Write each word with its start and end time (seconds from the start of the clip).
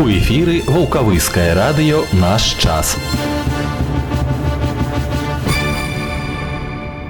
У 0.00 0.08
эфіры 0.08 0.62
вулкавыскае 0.64 1.52
радыё 1.52 1.98
наш 2.16 2.56
час. 2.56 2.96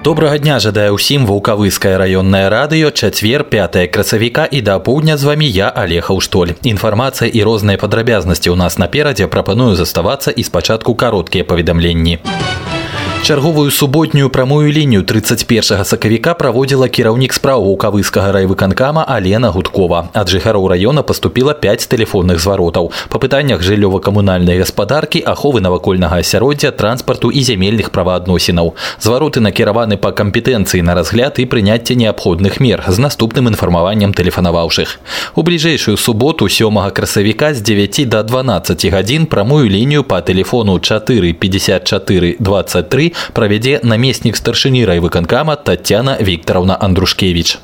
Добрага 0.03 0.41
дня 0.43 0.59
жадаю 0.59 0.98
ўсім 0.98 1.23
вулкавыскае 1.29 1.95
раённае 2.03 2.50
радыё 2.50 2.91
чацвер 2.91 3.46
5 3.46 3.87
красавіка 3.95 4.48
і 4.50 4.59
да 4.66 4.75
апоўдня 4.82 5.14
з 5.14 5.23
вамі 5.23 5.46
я 5.46 5.71
алеха 5.71 6.18
ўштоль 6.18 6.59
інфармацыя 6.66 7.30
і 7.30 7.46
розныя 7.46 7.79
падрабязнасці 7.79 8.50
ў 8.50 8.59
нас 8.59 8.75
наперадзе 8.75 9.30
прапаную 9.30 9.79
заставацца 9.79 10.34
і 10.34 10.43
спачатку 10.43 10.98
кароткія 10.98 11.46
паведамленні. 11.46 12.18
Чарговую 13.25 13.71
суботнюю 13.71 14.30
прамую 14.30 14.71
лінію 14.71 15.04
31 15.04 15.86
сакавіка 15.86 16.34
праводзіла 16.34 16.86
кіраўнік 16.88 17.34
спраў 17.34 17.64
вулкавыскага 17.66 18.30
райвыканкама 18.32 19.02
Алена 19.02 19.50
Гудкова. 19.50 20.09
Ад 20.14 20.30
жыхароў 20.30 20.68
раёна 20.70 21.02
паступіла 21.02 21.54
5 21.57 21.89
тэлефонных 21.89 22.38
зваротаў. 22.38 22.91
Па 23.09 23.17
пытаннях 23.17 23.66
жыллёва-камунальнай 23.66 24.62
гаспадаркі, 24.62 25.23
аховы 25.26 25.62
навакольнага 25.66 26.22
асяроддзя, 26.22 26.70
транспарту 26.70 27.31
і 27.31 27.41
зямельных 27.41 27.90
праваадносінаў. 27.90 28.76
Звароты 29.02 29.41
накіраваны 29.41 29.98
па 29.98 30.13
кампетэнцыі 30.13 30.85
на 30.85 30.94
разгляд 30.94 31.41
і 31.41 31.49
прыняцце 31.49 31.98
неабходных 31.98 32.62
мер 32.62 32.85
з 32.85 33.02
наступным 33.02 33.49
інфармаваннем 33.49 34.13
тэлефанаваўшых. 34.13 35.02
У 35.34 35.41
бліжэйшую 35.41 35.98
суботу 35.98 36.45
7 36.45 36.77
красавіка 36.94 37.58
з 37.58 37.62
9 37.62 38.05
до 38.05 38.22
12 38.22 38.85
гадзін 38.85 39.26
прамую 39.26 39.66
лінію 39.66 40.04
па 40.04 40.22
тэлефону 40.22 40.77
4 40.77 41.34
54 41.34 42.38
23 43.09 43.13
правядзе 43.34 43.80
намеснік 43.84 44.38
старшыні 44.38 44.85
райвыканкама 44.85 45.55
Татьяна 45.55 46.17
Вікторовна 46.22 46.77
Андрушкевич. 46.80 47.58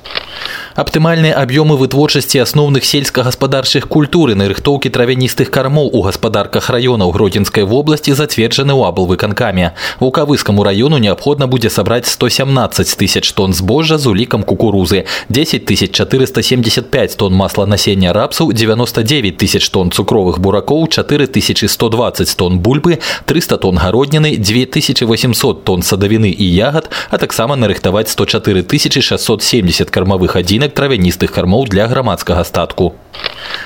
Аптымальныя 0.76 1.36
аб'ёмы 1.36 1.76
вытворчасці 1.76 2.40
асноўных 2.40 2.88
сельскагаспадарчых 2.88 3.88
культур 3.92 4.32
і 4.32 4.40
нарыхтоўкі 4.40 4.88
травяністых 4.90 5.52
кармоў 5.52 5.92
у 5.92 6.02
гаспадарках 6.08 6.72
раёнаў 6.72 7.12
гродзенскай 7.12 7.68
вобласці 7.68 8.16
зацверджаны 8.16 8.72
ў 8.72 8.88
аблвыканкаме. 8.88 9.76
Вулкавыскаму 10.00 10.64
раёну 10.64 10.98
неабходна 10.98 11.48
будзе 11.52 11.70
сабраць 11.70 12.08
117 12.08 12.96
тысяч 12.96 13.28
тонн 13.36 13.54
збожжа 13.54 13.98
з 14.00 14.08
улікам 14.08 14.44
кукурузы, 14.44 15.06
10 15.30 15.68
475 15.92 17.18
тонн 17.18 17.34
масла 17.36 17.68
насення 17.68 18.14
рапсаў, 18.14 18.54
99 18.54 19.38
тысяч 19.38 19.68
тонн 19.70 19.92
цукровых 19.92 20.40
буракоў, 20.40 20.88
4120 20.88 22.38
тонн 22.38 22.60
бульбы, 22.60 23.00
300 23.26 23.58
тонн 23.58 23.78
гародніны, 23.78 24.38
2800 24.40 25.35
тонн 25.64 25.84
садавіны 25.84 26.34
і 26.34 26.46
ягад, 26.56 26.90
а 27.10 27.18
таксама 27.18 27.56
нарыхтаваць 27.56 28.10
104 28.10 28.66
670 28.66 29.90
кармавых 29.92 30.36
адзінак 30.36 30.72
рынок 30.72 30.76
травяністых 30.76 31.32
кармоў 31.32 31.68
для 31.68 31.88
грамадскага 31.88 32.44
статку. 32.44 32.94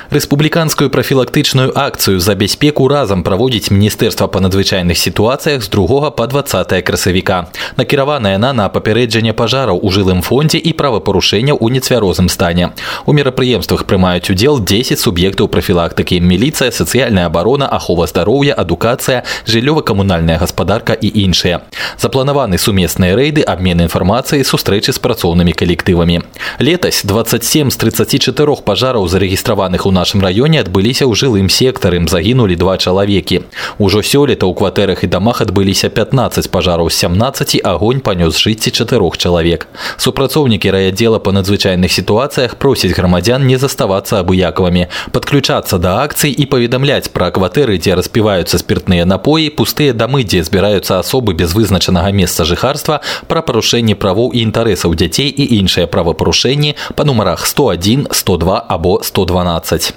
Рэспубліканскую 0.09 0.89
прафілактычную 0.89 1.71
акцыю 1.75 2.19
за 2.19 2.35
бяспеку 2.35 2.87
разам 2.87 3.23
праводзіць 3.23 3.69
міністэрства 3.69 4.27
па 4.27 4.39
надзвычайных 4.39 4.97
сітуацыях 4.97 5.63
з 5.63 5.69
другога 5.69 6.09
па 6.11 6.27
20 6.27 6.81
красавіка. 6.83 7.47
Накіраваная 7.77 8.33
яна 8.37 8.53
на 8.53 8.69
папярэджанне 8.69 9.33
пажараў 9.33 9.79
у 9.81 9.91
жылым 9.91 10.21
фондзе 10.21 10.57
і 10.57 10.73
правапарушэнняў 10.73 11.57
у 11.59 11.69
нецвярозым 11.69 12.29
стане. 12.29 12.73
У 13.05 13.13
мерапрыемствах 13.13 13.85
прымаюць 13.85 14.29
удзел 14.29 14.59
10 14.59 14.99
суб'ектаў 14.99 15.47
прафілактыкі, 15.47 16.21
міліцыя, 16.21 16.71
сацыяльная 16.71 17.25
абарона, 17.25 17.69
ахова 17.69 18.07
здароўя, 18.07 18.53
адукацыя, 18.53 19.23
жыллёва-камунальная 19.45 20.37
гаспадарка 20.37 20.93
і 20.93 21.09
іншыя. 21.25 21.58
Запланаваны 21.99 22.57
сумесныя 22.57 23.15
рэйды, 23.19 23.43
абмен 23.43 23.83
інфармацыяй, 23.85 24.47
сустрэчы 24.47 24.95
з 24.95 24.99
працоўнымі 25.03 25.51
калектывамі. 25.51 26.23
Летась 26.59 27.03
27 27.03 27.71
з 27.71 27.77
34 27.77 28.63
пажараў 28.63 29.07
зарэгістраваных 29.11 29.85
у 29.85 29.91
нашым 29.91 30.23
раёне 30.23 30.63
адбыліся 30.63 31.03
ў 31.03 31.13
жылым 31.13 31.51
сектары 31.51 32.05
загінулі 32.07 32.55
два 32.55 32.77
чалавекі 32.77 33.41
ужо 33.77 33.99
сёлета 34.01 34.45
ў 34.45 34.53
кватэрах 34.55 35.03
і 35.03 35.07
дамах 35.07 35.41
адбыліся 35.41 35.89
15 35.89 36.51
пажараў 36.51 36.89
17 36.89 37.59
агонь 37.63 37.99
панёс 37.99 38.37
жыцці 38.39 38.71
чатырох 38.71 39.17
чалавек 39.17 39.67
супрацоўнікі 39.97 40.71
райадзела 40.71 41.19
па 41.19 41.31
надзвычайных 41.31 41.91
сітуацыях 41.91 42.55
просяць 42.55 42.93
грамадзян 42.95 43.47
не 43.47 43.57
заставацца 43.57 44.21
абыякавымі 44.21 44.87
падключацца 45.11 45.79
да 45.79 46.03
акцый 46.03 46.31
і 46.31 46.45
паведамляць 46.45 47.09
пра 47.09 47.31
кватэры 47.31 47.79
дзе 47.79 47.95
распіваюцца 47.99 48.59
спиртныя 48.61 49.05
напоі 49.05 49.49
пустыя 49.49 49.93
дамы 49.93 50.23
дзе 50.23 50.43
збіраюцца 50.43 50.99
асобы 50.99 51.33
без 51.33 51.48
вызначанага 51.49 52.11
месца 52.11 52.45
жыхарства 52.45 53.01
пра 53.27 53.41
парушэнне 53.41 53.95
правоў 53.95 54.31
і 54.33 54.45
інтарэсаў 54.45 54.93
дзяцей 54.93 55.29
і 55.29 55.57
іншыя 55.59 55.87
правапарушэнні 55.87 56.75
па 56.95 57.03
нумарах 57.03 57.47
101 57.47 58.07
102 58.11 58.59
або 58.69 58.99
112 59.01 59.93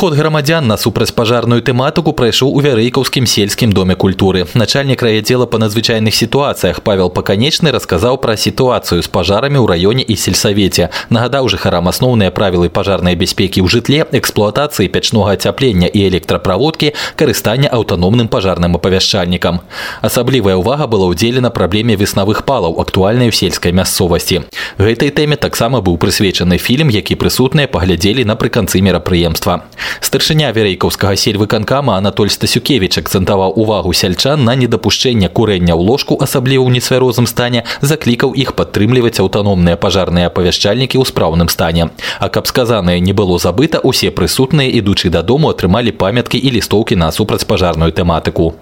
Сход 0.00 0.14
грамадзян 0.14 0.66
на 0.66 0.76
супрацьпажарную 0.78 1.60
тэматыку 1.60 2.14
прайшоў 2.16 2.54
у 2.56 2.60
вярэйкаўскім 2.64 3.26
сельскім 3.26 3.72
доме 3.74 3.96
культуры. 3.98 4.46
Начальнік 4.54 5.02
райадзела 5.02 5.44
па 5.44 5.58
надзвычайных 5.58 6.14
сітуацыях 6.14 6.80
Павел 6.80 7.10
Паканечны 7.10 7.68
расказаў 7.74 8.16
пра 8.22 8.36
сітуацыю 8.38 9.02
з 9.02 9.08
пажарамі 9.12 9.58
ў 9.58 9.66
раёне 9.66 10.00
і 10.06 10.16
сельсавеце. 10.16 10.88
Нагадаў 11.10 11.50
жыхарам 11.52 11.90
асноўныя 11.90 12.30
правілы 12.30 12.70
пажарнай 12.70 13.18
бяспекі 13.18 13.60
ў 13.60 13.68
жытле, 13.68 14.06
эксплуатацыі 14.14 14.88
пячнога 14.88 15.34
ацяплення 15.36 15.90
і 15.90 16.06
электраправодкі, 16.06 16.94
карыстання 17.20 17.68
аўтаномным 17.68 18.32
пажарным 18.32 18.80
апавяшчальнікам. 18.80 19.60
Асаблівая 20.00 20.56
ўвага 20.56 20.86
была 20.86 21.10
ўдзелена 21.12 21.50
праблеме 21.50 21.98
веснавых 21.98 22.46
палаў, 22.46 22.80
актуальнай 22.80 23.28
у 23.28 23.36
сельскай 23.36 23.76
мясцовасці. 23.76 24.46
Гэтай 24.78 25.10
тэме 25.10 25.36
таксама 25.36 25.82
быў 25.84 25.98
прысвечаны 25.98 26.56
фільм, 26.56 26.88
які 26.88 27.20
прысутныя 27.20 27.66
паглядзелі 27.66 28.24
напрыканцы 28.24 28.80
мерапрыемства. 28.80 29.66
Старшыня 30.00 30.50
верейкаўскага 30.52 31.16
сельвыканкама 31.16 31.96
Анатоль 31.96 32.30
Стасюкевич 32.30 32.98
акцэнтаваў 32.98 33.52
увагу 33.56 33.92
сяльчан 33.92 34.44
на 34.44 34.54
недапушчэнне 34.54 35.28
курэння 35.28 35.74
ў 35.76 35.82
ложку, 35.84 36.16
асабліва 36.20 36.66
ў 36.66 36.80
нецвярозым 36.80 37.26
стане, 37.26 37.64
заклікаў 37.80 38.34
іх 38.34 38.54
падтрымліваць 38.58 39.20
аўтаномныя 39.20 39.76
пажарныя 39.76 40.30
апавяшчальнікі 40.32 40.98
ў 40.98 41.04
спраўным 41.04 41.48
стане. 41.48 41.90
А 42.18 42.28
каб 42.28 42.46
сказанае 42.46 42.98
не 43.00 43.12
было 43.12 43.38
забыта, 43.38 43.80
усе 43.82 44.10
прысутныя, 44.10 44.70
ідучы 44.70 45.10
дадому, 45.10 45.50
атрымалі 45.50 45.92
памяткі 45.92 46.38
і 46.38 46.54
лістоўкі 46.56 46.96
на 46.96 47.12
супрацьпажарную 47.12 47.92
тэматыку. 47.92 48.54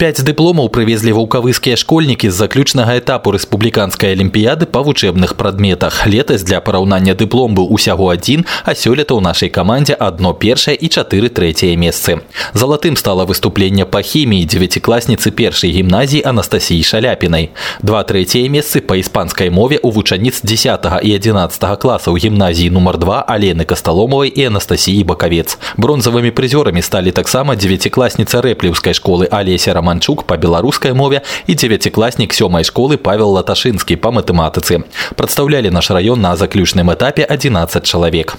Пяць 0.00 0.24
дыпломаў 0.24 0.70
прывезлі 0.72 1.12
вулкавыскія 1.12 1.76
школьнікі 1.76 2.30
з 2.32 2.36
заключнага 2.40 2.96
этапу 2.96 3.36
рэспубліканскай 3.36 4.16
алімпіяды 4.16 4.64
па 4.64 4.80
вучэбных 4.80 5.36
прадметах. 5.36 6.06
Летась 6.06 6.42
для 6.42 6.60
параўнання 6.64 7.14
дыплом 7.14 7.54
быў 7.54 7.68
усяго 7.68 8.08
адзін, 8.08 8.46
а 8.64 8.72
сёлета 8.72 9.12
ў 9.12 9.20
нашай 9.20 9.52
камандзе 9.52 9.94
одно 9.94 10.32
першае 10.34 10.74
і 10.74 10.88
чатыры 10.88 11.28
трэцяе 11.28 11.76
месцы. 11.76 12.20
Залатым 12.54 12.96
стала 12.96 13.24
выступленне 13.24 13.84
па 13.84 14.02
хіміі 14.02 14.46
дзевяцікласніцы 14.46 15.30
першай 15.30 15.70
гімназіі 15.70 16.24
Анастасіі 16.24 16.82
Шаляпінай. 16.82 17.50
Два 17.82 18.02
трэцяе 18.02 18.48
месцы 18.48 18.80
па 18.80 18.96
іспанскай 18.96 19.50
мове 19.50 19.78
у 19.82 19.90
вучаніц 19.90 20.40
10 20.42 20.86
і 21.02 21.14
11 21.14 21.78
класаў 21.78 22.16
гімназіі 22.16 22.70
нумар 22.70 22.98
2 22.98 23.24
Алены 23.28 23.64
Касталомовай 23.64 24.28
і 24.28 24.44
Анастасіі 24.50 25.04
Бакавец. 25.04 25.58
Бронзавымі 25.76 26.30
прызёрамі 26.30 26.82
сталі 26.82 27.12
таксама 27.12 27.56
дзевяцікласніца 27.56 28.40
рэпліўскай 28.40 28.94
школы 28.94 29.28
Алеся 29.30 29.74
Раманчук 29.74 30.24
па 30.24 30.36
беларускай 30.36 30.92
мове 30.92 31.22
і 31.46 31.54
дзевяцікласнік 31.54 32.34
сёмай 32.34 32.64
школы 32.64 32.96
Павел 32.96 33.30
Латашынскі 33.36 33.96
па 33.96 34.10
матэматыцы. 34.10 34.82
Прадстаўлялі 35.16 35.70
наш 35.70 35.90
раён 35.90 36.20
на 36.20 36.36
заключным 36.36 36.90
этапе 36.92 37.22
11 37.24 37.84
чалавек. 37.84 38.36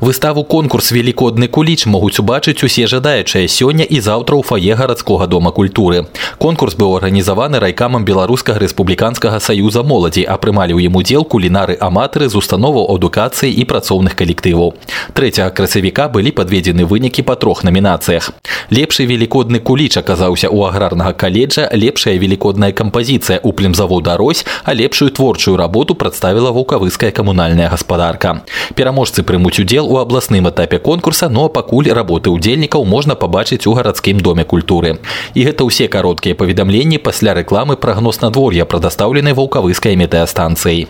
Выставу 0.00 0.44
конкурс 0.44 0.90
велікодны 1.12 1.48
куліч 1.48 1.86
могуць 1.86 2.18
убачыць 2.20 2.64
усе 2.64 2.86
жадаючыя 2.86 3.48
сёння 3.48 3.84
і 3.84 4.00
заўтра 4.00 4.36
ў 4.36 4.42
фае 4.42 4.74
гарадскога 4.74 5.26
дома 5.26 5.50
культуры. 5.50 6.06
Конкурс 6.38 6.74
быў 6.74 6.96
арганізаваны 6.96 7.58
райкамам 7.58 8.04
беларускага 8.04 8.58
рэспубліканскага 8.62 9.40
саюза 9.40 9.82
моладзі, 9.82 10.24
а 10.24 10.36
прымалі 10.36 10.74
ў 10.76 10.88
ім 10.88 10.96
удзел 11.00 11.24
кулінары 11.24 11.78
аматары 11.80 12.28
з 12.28 12.38
установаў 12.40 12.88
адукацыі 12.94 13.52
і 13.52 13.64
працоўных 13.64 14.14
калектываў. 14.14 14.74
3 15.14 15.50
красавіка 15.54 16.08
былі 16.08 16.32
падведзены 16.32 16.84
вынікі 16.84 17.22
па 17.22 17.36
трох 17.36 17.64
намінацыях. 17.64 18.32
Лепшы 18.70 19.08
велікодны 19.08 19.60
куліч 19.60 19.96
аказаўся 19.96 20.48
ў 20.52 20.68
аграрнага 20.68 21.12
каледжа, 21.12 21.68
лепшая 21.72 22.18
велікодная 22.20 22.72
кампазіцыя 22.72 23.40
ў 23.40 23.52
племзавода 23.52 24.16
Рось, 24.16 24.44
а 24.64 24.74
лепшую 24.74 25.10
творчую 25.10 25.56
работу 25.56 25.94
прадставіла 25.94 26.52
вулкавыская 26.52 27.10
камунальная 27.10 27.68
гаспадарка. 27.72 28.44
Пераможцы 28.74 29.22
прымуць 29.22 29.58
удзел 29.60 29.88
у 29.88 29.96
абласным 29.96 30.48
этапе 30.48 30.78
конкурса, 31.02 31.28
но 31.28 31.48
пакуль 31.48 31.90
работы 31.92 32.30
ўдзельнікаў 32.30 32.84
можна 32.84 33.14
пабачыць 33.14 33.66
у 33.66 33.74
гарадскім 33.78 34.20
доме 34.20 34.44
культуры. 34.44 34.98
І 35.34 35.44
гэта 35.46 35.64
ўсе 35.64 35.88
кароткія 35.88 36.34
паведамленні 36.34 36.98
пасля 36.98 37.34
рэкламы 37.34 37.76
прагноз 37.76 38.20
надвор'я 38.20 38.64
прадастаўленай 38.64 39.32
вулкавыскай 39.32 39.96
метэастанцыяй. 39.96 40.86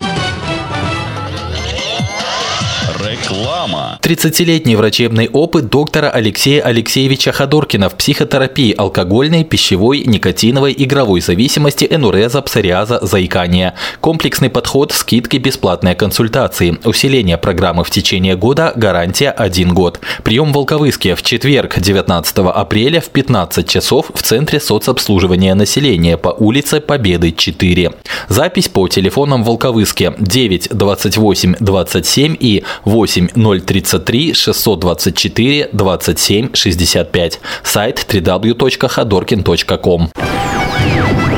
Реклама. 3.24 4.00
30-летний 4.02 4.76
врачебный 4.76 5.30
опыт 5.32 5.70
доктора 5.70 6.10
Алексея 6.10 6.62
Алексеевича 6.62 7.32
Ходоркина 7.32 7.90
в 7.90 7.96
психотерапии 7.96 8.76
алкогольной, 8.78 9.46
пищевой, 9.46 10.04
никотиновой, 10.06 10.76
игровой 10.78 11.22
зависимости, 11.22 11.88
энуреза, 11.90 12.42
псориаза, 12.42 13.00
заикания. 13.02 13.76
Комплексный 14.02 14.50
подход, 14.50 14.92
скидки, 14.92 15.38
бесплатные 15.38 15.96
консультации. 15.96 16.78
Усиление 16.84 17.38
программы 17.38 17.86
в 17.86 17.92
течение 17.92 18.36
года, 18.36 18.74
гарантия 18.76 19.30
1 19.30 19.74
год. 19.74 20.02
Прием 20.24 20.52
в 20.52 20.56
Волковыске 20.56 21.16
в 21.16 21.24
четверг, 21.24 21.80
19 21.80 22.38
апреля 22.40 23.00
в 23.00 23.10
15 23.10 23.68
часов 23.68 24.12
в 24.14 24.22
Центре 24.22 24.60
соцобслуживания 24.60 25.56
населения 25.56 26.18
по 26.18 26.30
улице 26.30 26.82
Победы 26.82 27.32
4. 27.32 27.94
Запись 28.28 28.68
по 28.68 28.88
телефонам 28.90 29.44
Волковыске 29.44 30.14
9 30.20 30.70
28 30.72 31.56
27 31.60 32.36
и 32.38 32.64
8 32.84 33.13
033 33.20 34.34
624 34.34 35.70
27 35.74 36.50
65. 36.54 37.40
Сайт 37.64 38.06
www.ходоркин.ком. 38.14 40.10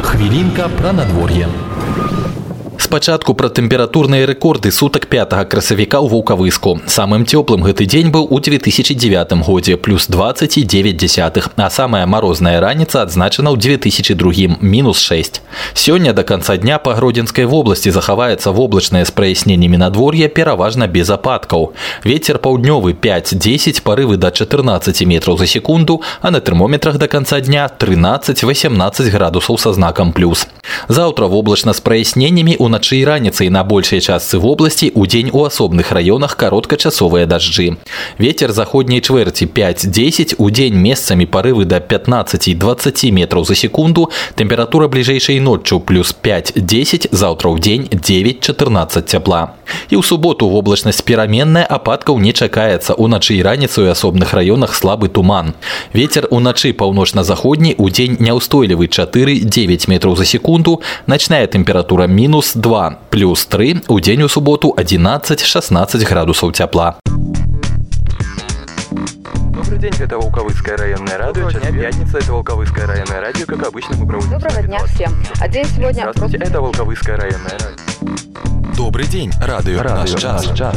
Хвилинка 0.04 0.70
про 0.70 0.94
надворье. 0.94 1.48
Спачатку 2.85 3.35
пра 3.35 3.47
тэмпературныя 3.53 4.27
рэкорды 4.27 4.73
сутак 4.73 5.07
5 5.07 5.47
красавіка 5.53 6.01
ў 6.01 6.09
вулкавыску. 6.11 6.81
Самым 6.91 7.23
цёплым 7.23 7.63
гэты 7.63 7.85
дзень 7.85 8.09
быў 8.11 8.27
у 8.27 8.41
2009 8.41 9.45
годзе 9.47 9.77
плюс 9.77 10.09
29 10.09 10.97
десятых, 10.97 11.51
а 11.55 11.71
самая 11.71 12.07
морозная 12.07 12.59
раніца 12.59 13.03
адзначана 13.03 13.53
ў 13.53 13.79
2002 13.79 14.59
мінус 14.65 14.99
6. 15.07 15.43
Сёння 15.75 16.13
до 16.13 16.25
конца 16.25 16.57
дня 16.57 16.79
па 16.79 16.97
гродзенскай 16.97 17.45
вобласці 17.45 17.93
захаваецца 17.93 18.51
воблачнае 18.51 19.05
з 19.05 19.13
праясненнямі 19.13 19.77
надвор'я 19.77 20.27
пераважна 20.27 20.89
без 20.89 21.11
ападкаў. 21.11 21.77
Вецер 22.03 22.41
паўднёвы 22.41 22.97
5-10 22.97 23.85
парывы 23.85 24.17
до 24.17 24.33
14 24.33 25.07
метраў 25.07 25.37
за 25.37 25.47
секунду, 25.47 26.01
а 26.23 26.31
на 26.31 26.41
тэрмометрах 26.41 26.99
до 26.99 27.07
конца 27.07 27.41
дня 27.41 27.69
13-18 27.69 29.11
градусаў 29.11 29.59
са 29.59 29.73
знакам 29.73 30.13
плюс. 30.13 30.49
Заўтра 30.89 31.27
воблачна 31.27 31.73
з 31.73 31.81
праясненнямі 31.81 32.57
у 32.57 32.69
уначы 32.75 32.97
і 32.97 33.05
раніцай 33.05 33.51
на 33.51 33.65
большай 33.65 34.01
частцы 34.01 34.39
вобласці 34.39 34.91
удзень 34.95 35.31
у 35.33 35.45
асобных 35.45 35.93
раёнах 35.93 36.37
кароткачасовыя 36.37 37.27
дажджы. 37.27 37.77
Вецер 38.19 38.53
заходняй 38.53 39.01
чвэрці 39.01 39.47
5-10 39.47 40.35
удзень 40.39 40.75
месцамі 40.75 41.27
парывы 41.27 41.65
да 41.65 41.79
15-20 41.79 43.11
метраў 43.11 43.45
за 43.45 43.55
секунду, 43.55 44.11
тэмпература 44.35 44.89
бліжэйшай 44.89 45.41
ноччу 45.41 45.81
плюс 45.81 46.15
5-10 46.15 47.09
заўтра 47.11 47.51
ў 47.51 47.61
дзень 47.61 47.85
9-14 47.91 49.03
цяпла. 49.11 49.55
І 49.91 49.97
ў 49.99 50.03
суботу 50.03 50.49
воблачнасць 50.49 51.03
пераменная 51.03 51.67
ападкаў 51.67 52.19
не 52.19 52.33
чакаецца 52.33 52.95
уначы 52.95 53.35
і 53.35 53.43
раніцу 53.43 53.83
ў 53.83 53.95
асобных 53.95 54.35
раёнах 54.35 54.75
слабы 54.75 55.09
туман. 55.09 55.55
Вецер 55.93 56.27
уначы 56.31 56.73
паўночна-заходні 56.73 57.75
удзень 57.79 58.17
няўстойлівы 58.21 58.87
4-9 58.87 59.91
метраў 59.91 60.17
за 60.17 60.25
секунду, 60.25 60.81
начная 61.07 61.47
тэмпература 61.47 62.07
мінус 62.07 62.55
2 62.55 62.64
плюс 63.12 63.46
3 63.46 63.84
у 63.90 64.00
день 64.00 64.24
у 64.24 64.28
суботу 64.28 64.74
11-16 64.76 66.10
градусов 66.10 66.52
тепла. 66.52 66.98
Добрый 69.54 69.78
день, 69.78 69.94
это 70.00 70.18
Волковыцкое 70.18 70.76
районное 70.76 71.16
радио. 71.16 71.52
Сейчас 71.52 71.62
пятница, 71.72 72.18
это 72.18 72.34
Волковыцкое 72.34 72.88
районное 72.88 73.22
радио. 73.22 73.46
Как 73.46 73.68
обычно, 73.68 73.96
мы 73.98 74.08
проводим... 74.08 74.32
Доброго 74.32 74.64
дня 74.64 74.80
всем. 74.86 75.14
А 75.40 75.48
день 75.48 75.66
сегодня... 75.66 76.12
Здравствуйте, 76.12 76.38
это 76.38 76.60
Волковыцкое 76.60 77.18
районное 77.18 77.52
радио. 77.52 78.76
Добрый 78.76 79.06
день, 79.06 79.32
радио, 79.42 79.84
радио 79.84 80.14
наш 80.14 80.22
час. 80.22 80.48
Наш 80.48 80.58
час. 80.58 80.76